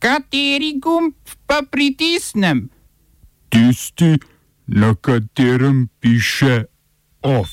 [0.00, 1.12] Kateri gumb
[1.46, 2.68] pa pritisnem?
[3.48, 4.16] Tisti,
[4.66, 6.64] na katerem piše
[7.22, 7.48] OF.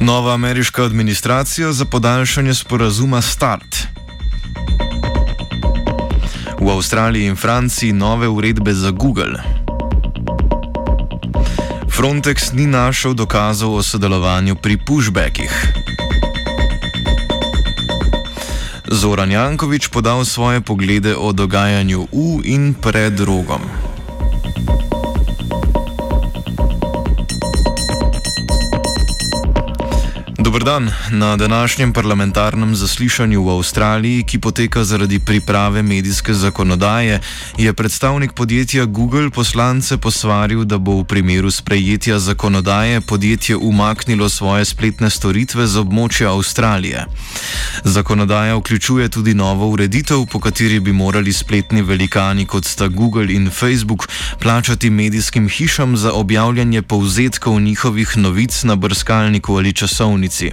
[0.00, 3.86] Nova ameriška administracija za podaljšanje sporazuma START.
[6.60, 9.38] V Avstraliji in Franciji nove uredbe za Google.
[11.96, 15.91] Frontex ni našel dokazov o sodelovanju pri pushbackih.
[18.92, 23.64] Zoran Jankovič podal svoje poglede o dogajanju v in pred rogom.
[30.52, 30.90] Dobr dan.
[31.10, 37.20] Na današnjem parlamentarnem zaslišanju v Avstraliji, ki poteka zaradi priprave medijske zakonodaje,
[37.58, 44.64] je predstavnik podjetja Google poslance posvaril, da bo v primeru sprejetja zakonodaje podjetje umaknilo svoje
[44.64, 47.06] spletne storitve z območja Avstralije.
[47.84, 53.50] Zakonodaja vključuje tudi novo ureditev, po kateri bi morali spletni velikani kot sta Google in
[53.50, 54.08] Facebook
[54.40, 60.41] plačati medijskim hišam za objavljanje povzetkov njihovih novic na brskalniku ali časovnici.
[60.42, 60.52] Americi.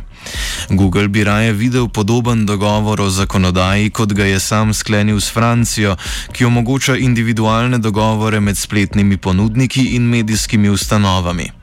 [0.69, 5.95] Google bi raje videl podoben dogovor o zakonodaji, kot ga je sam sklenil s Francijo,
[6.31, 11.58] ki omogoča individualne dogovore med spletnimi ponudniki in medijskimi ustanovami.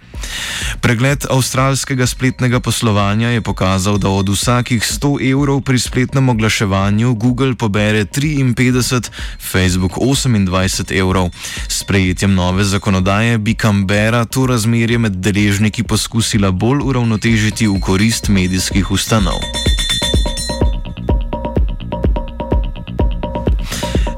[0.80, 7.54] Pregled avstralskega spletnega poslovanja je pokazal, da od vsakih 100 evrov pri spletnem oglaševanju Google
[7.54, 9.10] pobere 53,
[9.40, 11.30] Facebook 28 evrov.
[11.68, 18.28] S prejetjem nove zakonodaje bi Canberra to razmerje med deležniki poskusila bolj uravnotežiti v korist
[18.28, 19.75] medijskih ustanov.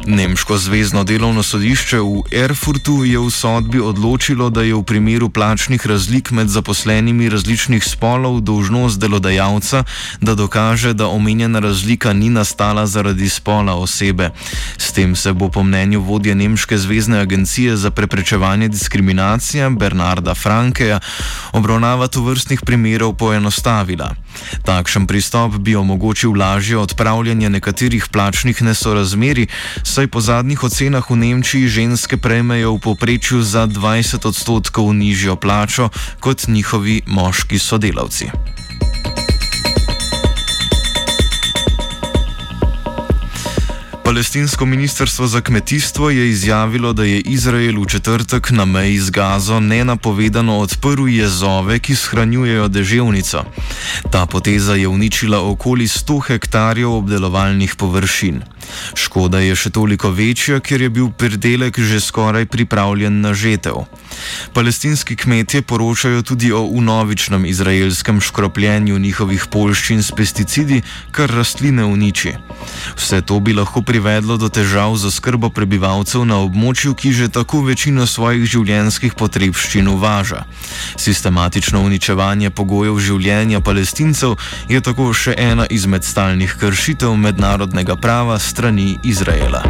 [0.08, 5.86] Nemško zvezdno delovno sodišče v Erfurtu je v sodbi odločilo, da je v primeru plačnih
[5.86, 9.84] razlik med zaposlenimi različnih spolov dolžnost delodajalca,
[10.20, 14.30] da dokaže, da omenjena razlika ni nastala zaradi spola osebe.
[14.78, 21.00] S tem se bo po mnenju vodje Nemške zvezdne agencije za preprečevanje diskriminacije Bernarda Frankeja
[21.52, 24.14] obravnava tovrstnih primerov poenostavila.
[24.64, 29.46] Takšen pristop bi omogočil lažje odpravljanje nekaterih plačnih nesorazmeri,
[29.98, 35.90] saj po zadnjih ocenah v Nemčiji ženske prejmejo v poprečju za 20 odstotkov nižjo plačo
[36.22, 38.30] kot njihovi moški sodelavci.
[44.08, 49.60] Palestinsko ministrstvo za kmetijstvo je izjavilo, da je Izrael v četrtek na meji z Gazo
[49.60, 53.44] nenapovedano odprl jezove, ki shranjujejo deževnico.
[54.10, 58.42] Ta poteza je uničila okoli 100 hektarjev obdelovalnih površin.
[58.94, 63.84] Škoda je še toliko večja, ker je bil pridelek že skoraj pripravljen na žetev.
[64.52, 72.34] Palestinski kmetje poročajo tudi o unovičnem izraelskem škropljenju njihovih polščin s pesticidi, kar rastline uniči.
[72.96, 77.64] Vse to bi lahko privedlo do težav za skrbo prebivalcev na območju, ki že tako
[77.66, 80.44] večino svojih življenjskih potrebščin uvaža.
[80.94, 84.38] Sistematično uničevanje pogojev življenja palestincev
[84.70, 89.66] je tako še ena izmed stalnih kršitev mednarodnega prava strani Izraela.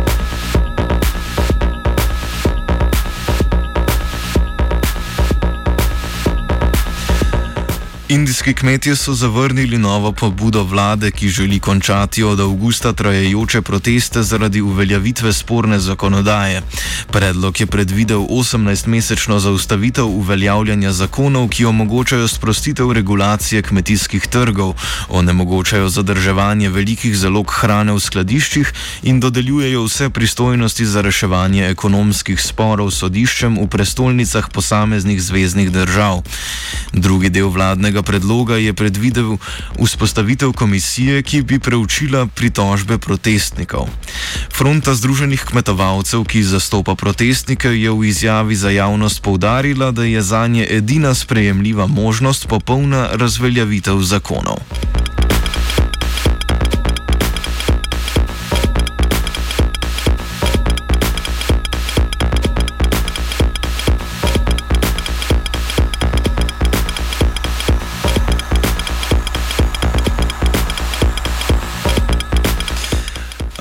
[8.09, 14.61] Indijski kmetje so zavrnili novo pobudo vlade, ki želi končati od avgusta trajajoče proteste zaradi
[14.61, 16.63] uveljavitve sporne zakonodaje.
[17.11, 24.73] Predlog je predvidel 18-mesečno zaustavitev uveljavljanja zakonov, ki omogočajo sprostitev regulacije kmetijskih trgov,
[25.09, 32.91] onemogočajo zadrževanje velikih zalog hrane v skladiščih in dodeljujejo vse pristojnosti za reševanje ekonomskih sporov
[32.91, 36.23] sodiščem v prestolnicah posameznih zvezdnih držav.
[36.93, 39.38] Drugi del vladnega tega predloga je predvidel
[39.75, 43.88] vzpostavitev komisije, ki bi preučila pritožbe protestnikov.
[44.54, 50.47] Fronta Združenih kmetovalcev, ki zastopa protestnike, je v izjavi za javnost povdarila, da je za
[50.47, 54.62] nje edina sprejemljiva možnost popolna razveljavitev zakonov.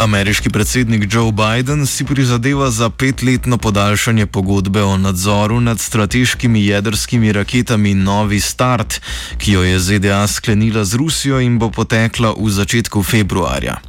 [0.08, 7.32] Ameriški predsednik Joe Biden si prizadeva za petletno podaljšanje pogodbe o nadzoru nad strateškimi jedrskimi
[7.32, 9.02] raketami Novi Start,
[9.38, 13.82] ki jo je ZDA sklenila z Rusijo in bo potekla v začetku februarja.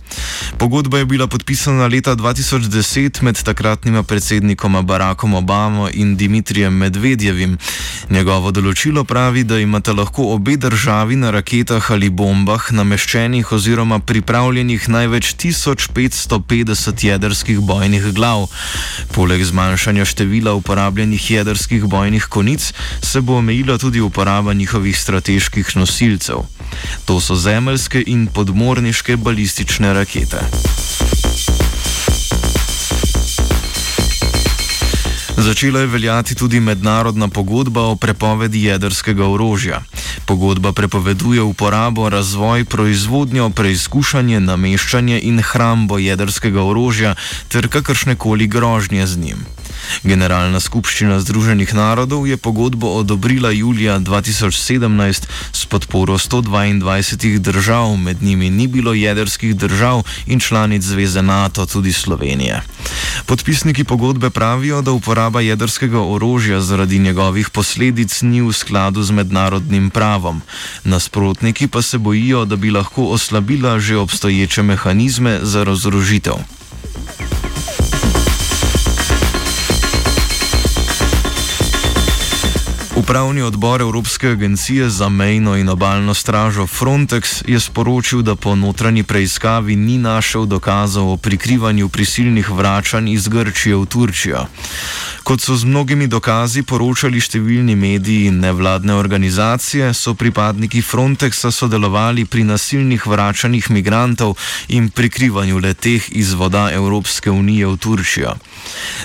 [0.58, 7.58] Pogodba je bila podpisana leta 2010 med takratnima predsednikoma Barackom Obamo in Dimitrijem Medvedjevim.
[8.10, 14.88] Njegovo določilo pravi, da imata lahko obe državi na raketah ali bombah nameščenih oziroma pripravljenih
[14.88, 18.48] največ 1550 jedrskih bojnih glav.
[19.14, 22.72] Poleg zmanjšanja števila uporabljenih jedrskih bojnih konic
[23.02, 26.42] se bo omejila tudi uporaba njihovih strateških nosilcev.
[27.04, 29.97] To so zemeljske in podmorniške balistične rakete.
[35.36, 39.82] Začela je veljati tudi mednarodna pogodba o prepovedi jedrskega orožja.
[40.26, 47.14] Pogodba prepoveduje uporabo, razvoj, proizvodnjo, preizkušanje, nameščanje in hrambo jedrskega orožja
[47.48, 49.46] ter kakršne koli grožnje z njim.
[50.02, 58.50] Generalna skupščina Združenih narodov je pogodbo odobrila julija 2017 s podporo 122 držav, med njimi
[58.50, 62.62] ni bilo jedrskih držav in članic Zveze NATO, tudi Slovenije.
[63.26, 69.90] Podpisniki pogodbe pravijo, da uporaba jedrskega orožja zaradi njegovih posledic ni v skladu z mednarodnim
[69.90, 70.42] pravom.
[70.84, 76.34] Nasprotniki pa se bojijo, da bi lahko oslabila že obstoječe mehanizme za razorožitev.
[83.08, 89.02] Upravni odbor Evropske agencije za mejno in obaljno stražo Frontex je sporočil, da po notranji
[89.02, 94.44] preiskavi ni našel dokazov o prikrivanju prisilnih vračanj iz Grčije v Turčijo.
[95.28, 102.24] Kot so z mnogimi dokazi poročali številni mediji in nevladne organizacije, so pripadniki Frontexa sodelovali
[102.24, 104.38] pri nasilnih vračanjih migrantov
[104.72, 108.32] in prikrivanju leteh iz voda Evropske unije v Turčijo.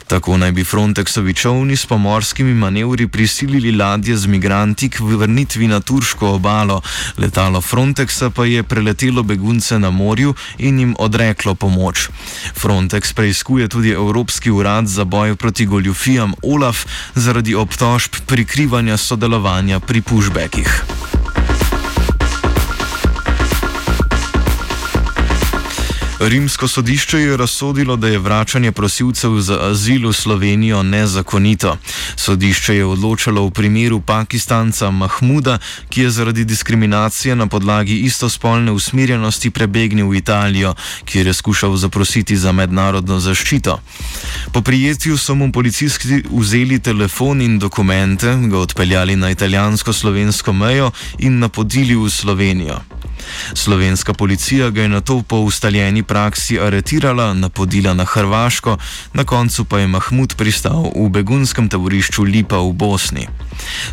[0.07, 5.81] Tako naj bi Frontexovi čovni s pomorskimi manevri prisilili ladje z migranti k vrnitvi na
[5.83, 6.79] turško obalo,
[7.19, 10.31] letalo Frontexa pa je preletelo begunce na morju
[10.63, 12.07] in jim odreklo pomoč.
[12.55, 19.79] Frontex preizkuje tudi Evropski urad za boj proti goljufiji goljufijam Olaf zaradi obtožb prikrivanja sodelovanja
[19.79, 21.22] pri pushbackih.
[26.19, 31.77] Rimsko sodišče je razsodilo, da je vračanje prosilcev za azil v Slovenijo nezakonito.
[32.15, 35.57] Sodišče je odločalo v primeru pakistanca Mahmuda,
[35.89, 40.75] ki je zaradi diskriminacije na podlagi istospolne usmerjenosti prebegnil v Italijo,
[41.05, 43.79] kjer je skušal zaprositi za mednarodno zaščito.
[44.53, 51.39] Po prijetju so mu policisti vzeli telefon in dokumente, ga odpeljali na italijansko-slovensko mejo in
[51.39, 52.79] napodili v Slovenijo.
[53.53, 58.77] Slovenska policija ga je na to po ustaljeni praksi aretirala, napodila na Hrvaško,
[59.13, 63.25] na koncu pa je Mahmud pristal v begunskem taborišču Lipa v Bosni.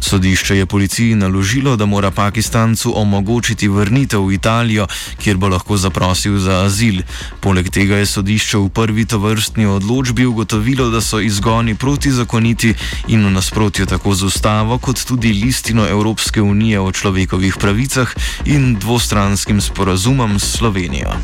[0.01, 4.85] Sodišče je policiji naložilo, da mora Pakistancu omogočiti vrnitev v Italijo,
[5.17, 7.01] kjer bo lahko zaprosil za azil.
[7.41, 12.75] Poleg tega je sodišče v prvi tovrstni odločbi ugotovilo, da so izgoni protizakoniti
[13.09, 18.13] in v nasprotju tako z ustavo, kot tudi listino Evropske unije o človekovih pravicah
[18.45, 21.17] in dvostranskim sporazumom s Slovenijo.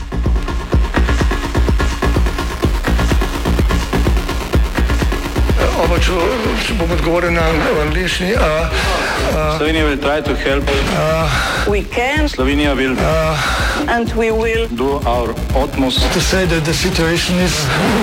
[6.02, 6.16] Če,
[6.66, 7.44] če bom odgovoril na
[7.82, 8.32] angliški.
[8.36, 8.42] Uh,
[9.32, 9.86] uh, Slovenija.
[9.86, 12.28] Uh, we can.
[12.28, 12.96] Slovenija will.
[13.88, 17.54] And we will do our utmost to say that the situation is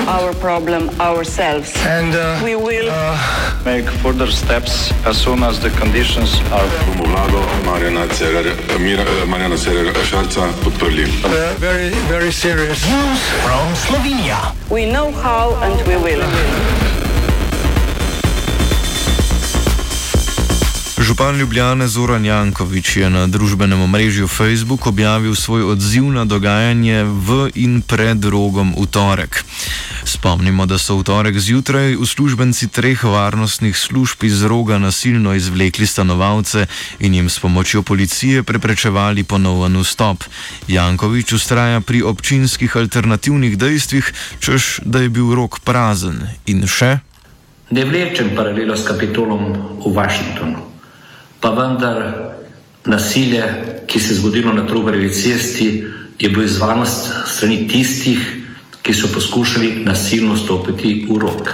[0.08, 1.74] our problem ourselves.
[1.86, 3.18] And uh, we will uh,
[3.66, 6.70] make further steps as soon as the conditions are.
[6.88, 8.56] Bomo vlado Marjana Cererja,
[9.28, 11.06] Marjana Cererja Šarca podprli.
[11.24, 12.86] Uh, very, very serious.
[12.86, 14.56] News from Slovenia.
[14.70, 16.24] We know how and we will.
[21.14, 27.54] Župan Ljubljane Zoran Jankovič je na družbenem omrežju Facebook objavil svoj odziv na dogajanje v
[27.54, 29.46] in pred rogom v torek.
[30.10, 36.66] Spomnimo, da so v torek zjutraj uslužbenci treh varnostnih služb iz roga nasilno izvlekli stanovalce
[36.98, 40.26] in jim s pomočjo policije preprečevali ponoven vstop.
[40.66, 47.06] Jankovič ustraja pri občinskih alternativnih dejstvih, čež da je bil rok prazen in še.
[47.70, 50.73] Ne vlečem paralelo s kapitolom v Washingtonu
[51.44, 52.14] pa vendar
[52.86, 53.44] nasilje,
[53.88, 55.84] ki se je zgodilo na Trubarjevi cesti,
[56.20, 56.86] je bilo izvano
[57.26, 58.20] strani tistih,
[58.82, 61.50] ki so poskušali nasilno stopiti v rok.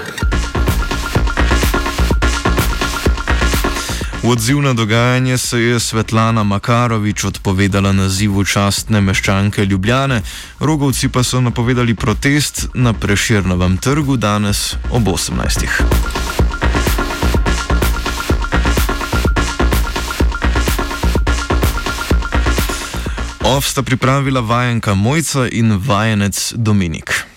[4.24, 10.22] V odziv na dogajanje se je Svetlana Makarovič odpovedala nazivu častne meščanke Ljubljane,
[10.60, 16.39] rogovci pa so napovedali protest na Preširnovem trgu danes ob 18.
[23.50, 27.29] Off sta pripravila vajenka Mojca in vajenec Dominik.